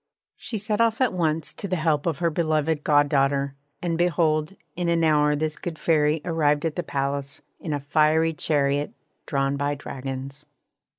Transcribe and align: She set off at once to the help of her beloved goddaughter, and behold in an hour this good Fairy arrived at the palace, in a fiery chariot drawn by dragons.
She 0.35 0.57
set 0.57 0.81
off 0.81 0.99
at 0.99 1.13
once 1.13 1.53
to 1.53 1.67
the 1.67 1.75
help 1.75 2.07
of 2.07 2.17
her 2.17 2.31
beloved 2.31 2.83
goddaughter, 2.83 3.53
and 3.83 3.99
behold 3.99 4.55
in 4.75 4.89
an 4.89 5.03
hour 5.03 5.35
this 5.35 5.57
good 5.59 5.77
Fairy 5.77 6.21
arrived 6.25 6.65
at 6.65 6.75
the 6.75 6.81
palace, 6.81 7.43
in 7.59 7.71
a 7.71 7.79
fiery 7.79 8.33
chariot 8.33 8.95
drawn 9.27 9.57
by 9.57 9.75
dragons. 9.75 10.47